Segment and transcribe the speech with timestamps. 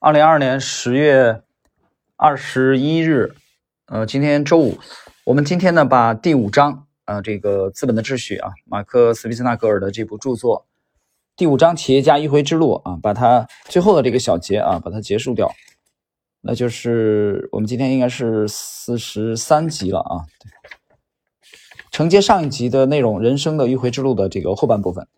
[0.00, 1.42] 二零二二年十月
[2.14, 3.34] 二十一日，
[3.86, 4.78] 呃，今天周五，
[5.24, 10.64] 我们今天呢把第五章啊，这个《资本的秩序》啊，马克·斯皮斯纳格尔的这部著作，
[11.36, 15.52] 第五章企业家迂回之路啊，把它最后的这个小节啊，把它结束掉，
[16.42, 20.22] 那就是我们今天应该是四十三集了啊，
[21.90, 25.08] 承接上一集的内容，人生的迂回之路的这个后半部分。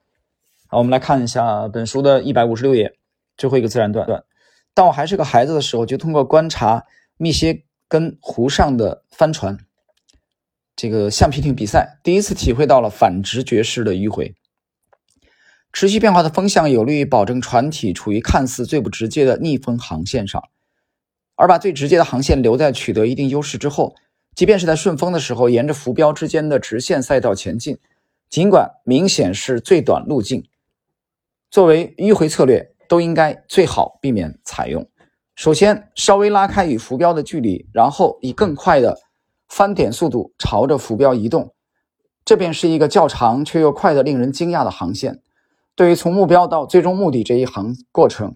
[0.69, 2.95] 好，我们来看一下本书的一百五十六页
[3.37, 4.25] 最后一个自然段。
[4.73, 6.85] 当我还是个孩子的时候，就通过观察
[7.17, 9.59] 密歇根湖上的帆船，
[10.77, 14.35] 这个橡皮艇比赛，第一次体会到了反直觉式的迂回。
[15.73, 20.43] 持续变化的风向有利于保证船体处于看似最不直接的逆风航线上，
[21.37, 23.95] 而把最直接的航线留在取得一定优势之后，
[24.35, 27.79] 即便是在顺风的时候，沿着浮标之间的直线赛道前进，
[28.29, 30.45] 尽管明显是最短路径，
[31.51, 32.73] 作为迂回策略。
[32.91, 34.85] 都应该最好避免采用。
[35.37, 38.99] 首先，稍微拉开与浮标的距离，然后以更快的
[39.49, 41.55] 翻点速度朝着浮标移动，
[42.25, 45.23] 这便是一个较长却又快的令人惊讶的航线。
[45.77, 48.35] 对于从目标到最终目的这一行过程，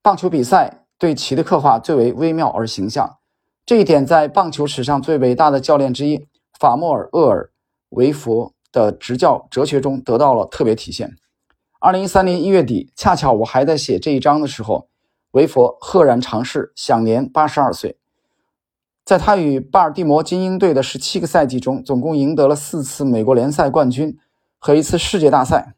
[0.00, 3.18] 棒球比赛对其的刻画最为微妙而形象。
[3.66, 6.26] 这一点在棒球史上最伟大的教练之一
[6.58, 7.50] 法莫尔·厄尔
[7.90, 11.14] 维佛的执教哲学中得到了特别体现。
[11.80, 14.88] 二零一三年一月底，恰巧我还在写这一章的时候，
[15.30, 17.96] 维佛赫然长逝，享年八十二岁。
[19.04, 24.18] 在他与巴尔的摩精英队的十七个赛季中，总共赢得了四次美国联赛冠军
[24.58, 25.76] 和一次世界大赛。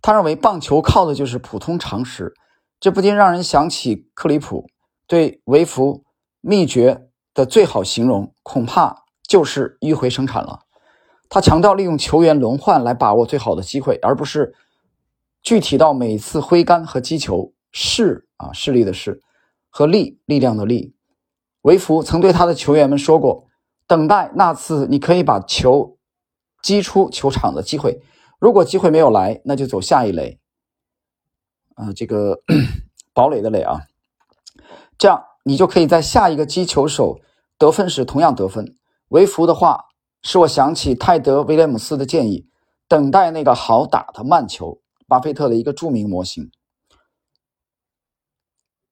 [0.00, 2.32] 他认为棒球靠的就是普通常识，
[2.78, 4.70] 这不禁让人想起克里普
[5.08, 6.04] 对维弗
[6.40, 10.60] 秘诀的最好形容，恐怕就是迂回生产了。
[11.28, 14.54] 他强调利用球员轮换来把握最好的机会，而不是
[15.42, 17.52] 具体到每次挥杆和击球。
[17.78, 19.20] 势啊，势力的势
[19.68, 20.94] 和力，力量的力。
[21.60, 23.48] 维弗曾对他的球员们说过
[23.86, 25.98] ：“等待那次你可以把球
[26.62, 28.00] 击出球场的机会。
[28.38, 30.40] 如果机会没有来，那就走下一垒。”
[31.76, 32.40] 啊，这个
[33.12, 33.82] 堡垒的垒啊，
[34.96, 37.20] 这样你就可以在下一个击球手
[37.58, 38.74] 得分时同样得分。
[39.08, 39.84] 维弗的话。
[40.28, 42.48] 使我想起泰德·威廉姆斯的建议：
[42.88, 44.80] 等待那个好打的慢球。
[45.06, 46.50] 巴菲特的一个著名模型。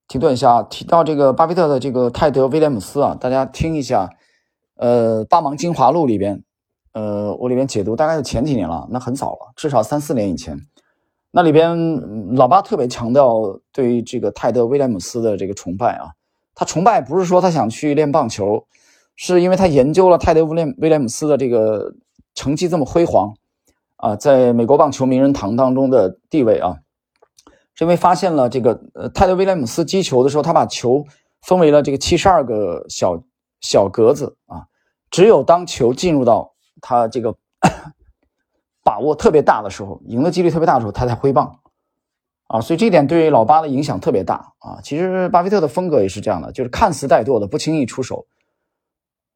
[0.07, 4.09] 停顿一下啊，提到这个巴菲特的这个泰德·威廉姆斯啊，大家听一下。
[4.77, 6.41] 呃，《八芒精华录》里边，
[6.93, 10.57] 呃，我里边解读大概是前几年了，那很早了，至少三四年以前。
[11.31, 16.11] 那里边老巴特别强调对于这个泰德·威廉姆斯的这个崇拜啊，
[16.53, 18.65] 他崇拜不是说他想去练棒球。
[19.15, 21.93] 是因为他研究了泰德·威廉威廉姆斯的这个
[22.33, 23.33] 成绩这么辉煌
[23.95, 26.75] 啊，在美国棒球名人堂当中的地位啊，
[27.73, 31.05] 是因为发现了这个呃泰德·威廉姆斯击球的时候，他把球
[31.41, 33.23] 分为了这个七十二个小
[33.61, 34.65] 小格子啊，
[35.09, 37.33] 只有当球进入到他这个
[38.83, 41.59] 把握特别大的时候，赢的几率特别大的时候，他才挥棒
[42.47, 44.77] 啊，所以这一点对于老巴的影响特别大啊。
[44.83, 48.25] 其实巴菲特的风格也是这样的，就是看似怠惰的，不轻易出手。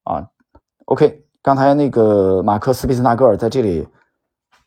[0.09, 0.27] 啊
[0.85, 3.87] ，OK，刚才那个马克·斯皮斯纳格尔在这里，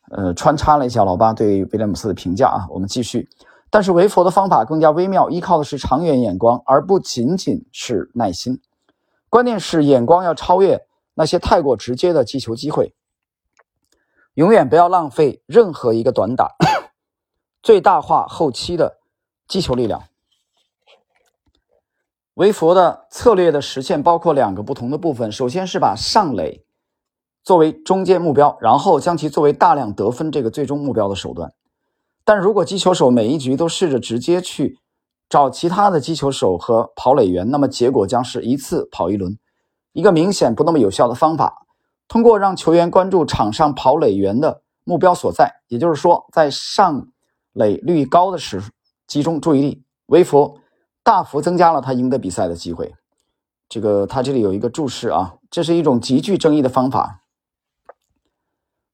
[0.09, 2.65] 呃，穿插了一下老巴对威廉姆斯的评价啊。
[2.69, 3.27] 我们继续，
[3.69, 8.61] 但是维佛的方法更加微妙，依靠的是长远眼光，而不仅仅是耐心。
[9.29, 12.95] 关键是眼光要超越那些太过直接的击球机会，
[14.35, 16.55] 永远不要浪费任何一个短打，
[17.61, 18.99] 最大化后期的
[19.47, 20.01] 击球力量。
[22.35, 26.65] 维佛的策略的实现包括两个不同的部分，首先是把上垒
[27.43, 31.53] 作为中间目标，然后将其作为大量得分这个最终目标的手段。
[32.25, 34.79] 但如果击球手每一局都试着直接去
[35.29, 39.37] 找其他的击球手和跑垒员，那么结果将是一次跑一轮，
[39.91, 41.67] 一个明显不那么有效的方法。
[42.07, 47.09] 通过让球员关注场上跑垒员的目标所在，也就是说，在上
[47.53, 48.63] 垒率高的时
[49.05, 50.57] 集中注意力，维佛。
[51.03, 52.95] 大幅增加了他赢得比赛的机会。
[53.69, 57.23] 这个他这里有一个注释啊，这是一种极具争议的方法，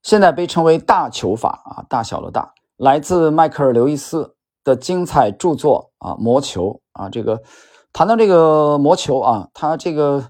[0.01, 7.09] 现在被称为大球法啊，大小的大，来自迈克尔·刘易斯的精彩著作啊，魔球啊。
[7.09, 7.43] 这个
[7.91, 10.29] 谈到这个魔球啊，他这个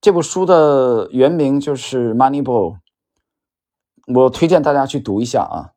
[0.00, 2.78] 这部书的原名就是《Moneyball》，
[4.14, 5.70] 我推荐大家去读一下啊，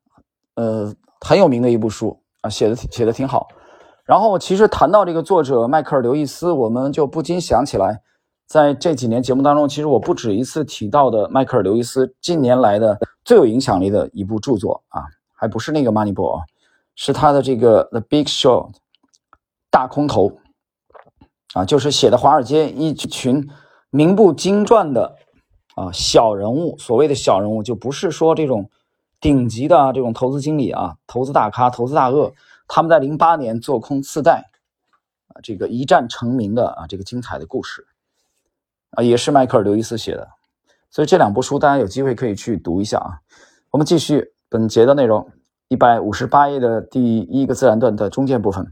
[0.56, 3.50] 呃，很有名的一部书啊，写的写的挺好。
[4.09, 8.01] 然后，其实谈到这个作者迈克尔·刘易斯，我们就不禁想起来，
[8.47, 15.03] 在这几年节目当中，其实我不止一次提到的迈克尔·刘易斯近年来的最有影响力的一部著作啊，
[15.35, 16.39] 还不是那个《Moneyball》，
[16.95, 18.71] 是他的这个《The Big Short》
[19.69, 20.31] 大空头
[21.53, 23.47] 啊，就是写的华尔街一群
[23.91, 25.17] 名不经传的
[25.75, 28.71] 啊小人物，所谓的小人物就不是说这种
[29.21, 32.33] 顶级的这种投资经理啊，投资大咖、投资大鳄，
[32.69, 34.51] 他们在零八年做空次贷
[35.27, 37.88] 啊，这个一战成名的啊这个精彩的故事
[38.92, 40.30] 啊，也是迈克尔·刘易斯写的，
[40.89, 43.19] 所以这两部书大家有机会可以去读一下啊。
[43.71, 45.31] 我们继续本节的内容，
[45.68, 48.71] 一百五十八页的第一个自然段的中间部分。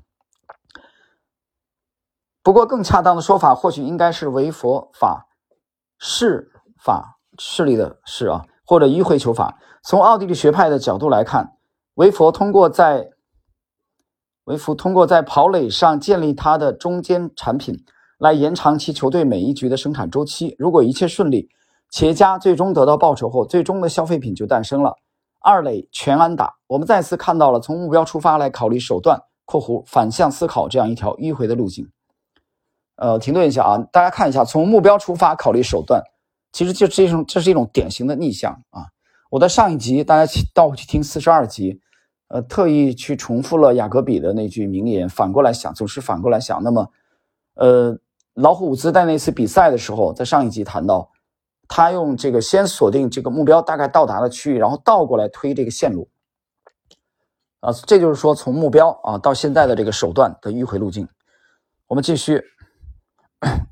[2.43, 5.27] 不过，更恰当的说法或许应该是唯佛法
[5.97, 9.59] 是法势力的势啊，或者迂回求法。
[9.83, 11.57] 从奥地利学派的角度来看，
[11.95, 13.11] 唯佛通过在
[14.47, 17.83] 维佛通过在跑垒上建立他的中间产品，
[18.17, 20.55] 来延长其球队每一局的生产周期。
[20.57, 21.49] 如果一切顺利。
[21.89, 24.97] 企业家最终得到报酬后，最终的消费品就诞生了。
[25.39, 31.89] 二垒全安打，我们再次看到了从目标出发来考虑手段（括弧反向思考）这样一条迂回的路径。
[32.97, 36.03] 呃，停顿一下啊，大家看一下，从目标出发考虑手段，
[36.51, 38.87] 其实就是一种这是一种典型的逆向啊。
[39.31, 41.79] 我在上一集大家倒回去听四十二集，
[42.27, 46.61] 呃，特意去重复了雅各比的那句名言：反过来想，总是反过来想。
[46.63, 46.91] 那么，
[47.55, 47.97] 呃，
[48.33, 51.11] 老虎伍兹在那次比赛的时候，在上一集谈到。
[51.69, 56.07] 他用这个先锁定这个目标大概到达的区域，然后倒过来推这个线路，
[57.59, 61.09] 啊，这就是说从目标啊到现在的这个手段的迂回路径。
[61.87, 62.41] 我们继续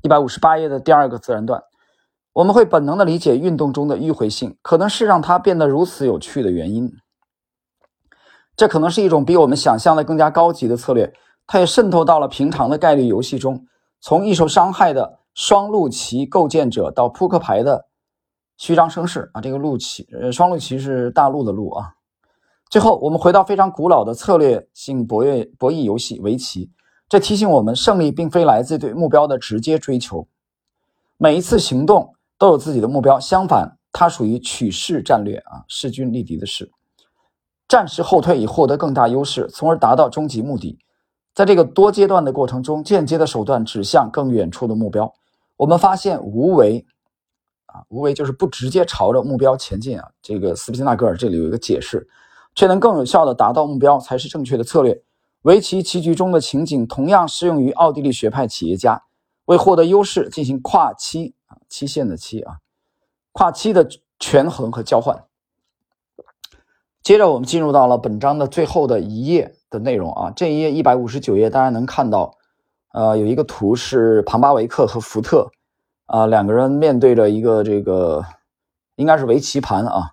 [0.02, 1.62] 一百五十八页的第二个自然段，
[2.34, 6.92] 我们会本能的理解运动中的迂回性，可能是让它变得如此有趣的原因。
[8.56, 11.12] 这可能是一种比我们想象的更加高级的策略，
[11.46, 13.66] 它也渗透到了平常的概率游戏中，
[14.00, 15.20] 从易受伤害的。
[15.36, 17.88] 双路棋构建者到扑克牌的
[18.56, 21.92] 虚张声势啊，这个路棋呃，双路棋是大陆的路啊。
[22.70, 26.70] 最后，我们回到非常古老的策略性博弈博弈游戏围棋，
[27.06, 30.26] 这提醒我们，胜利并非来自对目标的直接追求，
[31.18, 33.20] 每一次行动都有自己的目标。
[33.20, 36.72] 相反，它属于取势战略啊，势均力敌的势，
[37.68, 40.78] 暂时后退以获得更大优势，从而达到终极目的。
[41.34, 45.12] 在这个多阶段的过程中，间接的手段指向更远处的目标。
[45.56, 46.86] 我们发现无为，
[47.66, 50.08] 啊，无为就是不直接朝着目标前进啊。
[50.22, 52.08] 这个斯皮纳格尔这里有一个解释，
[52.54, 55.02] 却能更有效的达到目标才是正确的策略。
[55.42, 59.02] 围棋棋局中的情景同样适用于奥地利学派企业家，
[59.44, 62.56] 为获得优势进行跨期啊，期限的期啊，
[63.32, 63.86] 跨期的
[64.18, 65.25] 权衡和交换。
[67.06, 72.34] 接着我们进入到了本章的最后的一页的内容啊，这一页一百五十九页，大家能看到。
[72.92, 75.48] 呃，有一个图是庞巴维克和福特，
[76.06, 78.24] 啊，两个人面对着一个这个
[78.96, 80.10] 应该是围棋盘啊，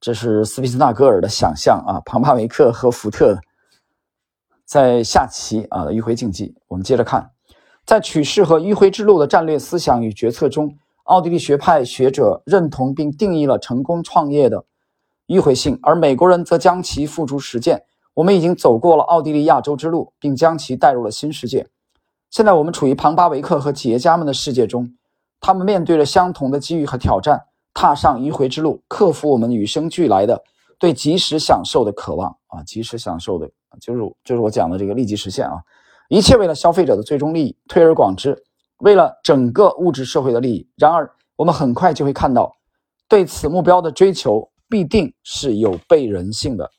[0.00, 3.38] 这是斯皮斯纳格尔的想象啊，庞巴维克和福特
[4.64, 6.54] 在下棋啊迂回竞技。
[6.66, 7.30] 我们接着看，
[7.84, 10.74] 在取势和迂回之路的战略思想与决策中，
[11.04, 14.64] 奥地利学派学者认同并定义了成功创业的
[15.32, 17.82] 迂回性，而美国人则将其付诸实践。
[18.12, 21.66] 我们已经走过了奥地利亚洲之路，并将其带入了新世界。
[22.30, 24.94] 现在我们处于庞巴维克和企业家们的世界中，
[25.40, 30.42] 他们面对着相同的机遇和挑战，踏上迂回之路，克服我们与生俱来的
[30.78, 32.62] 对及时享受的渴望啊！
[32.64, 33.48] 及时享受的，
[33.80, 35.62] 就是就是我讲的这个立即实现啊！
[36.10, 38.44] 一切为了消费者的最终利益，推而广之，
[38.80, 40.68] 为了整个物质社会的利益。
[40.76, 42.54] 然而，我们很快就会看到，
[43.08, 46.70] 对此目标的追求必定是有悖人性的。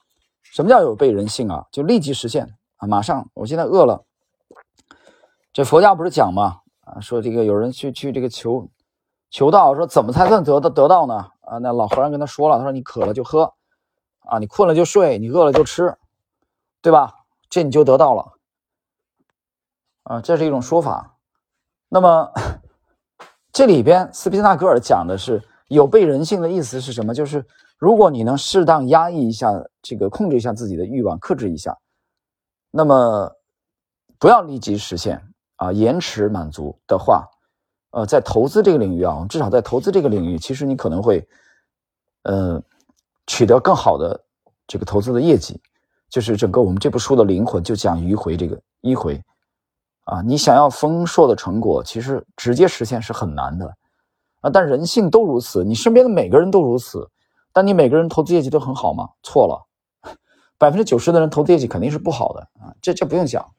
[0.41, 1.63] 什么叫有悖人性啊？
[1.71, 2.43] 就立即实现
[2.77, 2.87] 啊！
[2.87, 4.03] 马上，我现在饿了。
[5.51, 6.61] 这佛家不是讲吗？
[6.85, 8.67] 啊，说这个有人去去这个求
[9.29, 11.13] 求道，说怎么才算得到得到呢？
[11.41, 13.53] 啊，那老和尚跟他说了，他说你渴了就喝，
[14.21, 15.95] 啊，你困了就睡，你饿了就吃，
[16.81, 17.13] 对吧？
[17.47, 18.33] 这你就得到了，
[20.01, 21.15] 啊，这是一种说法。
[21.89, 22.31] 那么
[23.53, 27.13] 这里边斯皮纳格尔讲的是有悖人性的意思是什么？
[27.13, 27.45] 就是
[27.77, 29.51] 如果你能适当压抑一下
[29.81, 31.77] 这个控制一下自己的欲望，克制一下，
[32.71, 33.31] 那么
[34.17, 35.21] 不要立即实现。
[35.57, 37.25] 啊，延迟满足的话，
[37.91, 41.25] 呃，在投资这个领域啊，至少在投资这个领域，其实你可能会，
[42.23, 42.61] 呃，
[43.27, 44.19] 取得更好的
[44.67, 45.61] 这个投资的业绩。
[46.09, 49.23] 就是整个我们这部书的灵魂就讲迂回这个迂回，
[50.05, 53.73] 啊，你想要丰硕的成果，其实直接实现是很难的，
[54.43, 57.09] 啊，但人性都如此，你身边的每个人都如此，
[57.51, 59.09] 但你每个人投资业绩都很好吗？
[59.23, 59.65] 错了，
[60.57, 63.49] 百分之九十的人投资业绩肯定是不好的啊，这这不用讲。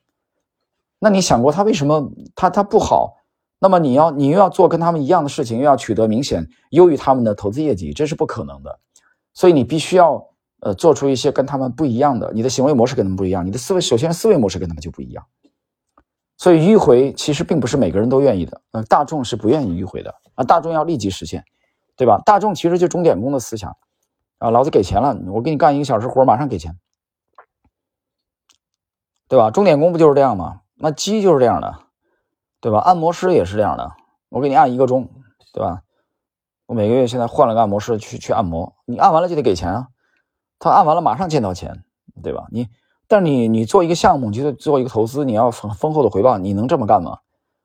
[0.99, 3.17] 那你想过他为什么他他不好？
[3.59, 8.79] 那么你要你又要做跟他们一样的事情，又要取得明显优于他们的投资业绩，这是不可能的。
[9.33, 10.23] 所以你必须要
[10.61, 15.25] 呃做出一些跟他们不一样的，你的行为模式跟他们不一样，你的思维首先思维模式跟他们就不一样。
[16.37, 21.45] 所以迂回其实并不是每个人都愿意的，呃，大众是不愿意迂回的啊，大众要立即实现，
[21.97, 22.21] 对吧？
[22.27, 23.77] 大众其实就钟点工的思想
[24.39, 26.77] 啊，老子给钱了，我给你干一个小时活，马上给钱，
[29.29, 29.53] 对吧？
[29.53, 30.63] 钟点工不就是这样吗？
[30.75, 31.79] 那鸡就是这样的，
[32.61, 32.81] 对吧？
[32.81, 33.93] 按摩师也是这样的，
[34.29, 35.09] 我给你按一个钟，
[35.53, 35.83] 对吧？
[36.67, 39.89] 我每个月现在换了个按摩师去去按摩，你按完了就得给钱啊，
[40.59, 41.85] 他按完了马上见到钱，
[42.23, 42.47] 对吧？
[42.51, 42.69] 你。
[43.07, 47.19] 但你你做一个项目，你就做一个投资，你要丰丰厚的回报，你能这么干吗？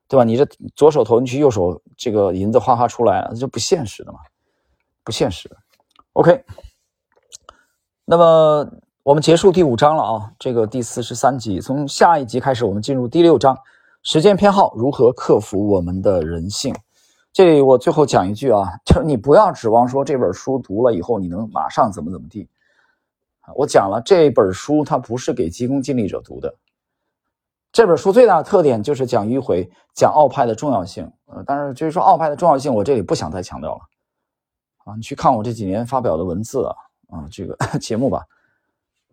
[0.08, 0.24] 对吧？
[0.24, 4.19] 你这左手投进去，右手这个银子哗哗出来，这不现实的嘛，
[5.03, 5.50] 不现实。
[6.13, 6.43] OK，
[8.05, 8.67] 那么
[9.03, 13.58] 我们结束第五章了啊，这个第四十三集，从下一集开始，我们进入第六章，
[14.01, 16.75] 时间偏好如何克服我们的人性。
[17.31, 22.50] 这里我最后讲一句啊，就是你不要指望说这本书读了以后你能马上怎么怎么地。
[23.56, 26.56] 我讲了这本书，它不是给急功近利者读的。
[27.72, 31.12] 这本书最大的特点就是讲迂回，讲奥派的重要性。
[31.27, 33.82] 呃，但是就是说奥派的重要性，我这里不想再强调了。
[34.86, 36.75] 啊，你去看我这几年发表的文字啊，
[37.10, 38.24] 啊，这个 节目吧。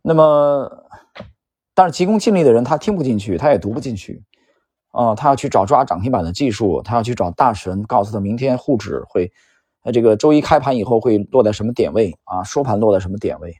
[0.01, 0.71] 那么，
[1.75, 4.23] 但是急功近利的人他听不进去，他也读不进去。
[4.93, 9.31] 啊，他要去找抓涨停板的技术，他要去找大神告诉他明天沪指会，
[9.83, 12.43] 呃，这个周一开盘以后会落在什么点位啊？
[12.43, 13.55] 收盘落在什么点位？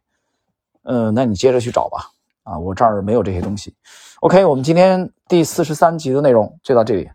[0.87, 2.11] 嗯，那你接着去找吧。
[2.45, 3.75] 啊，我这儿没有这些东西。
[4.21, 7.11] OK，我们今天第四十三集的内容就到这里。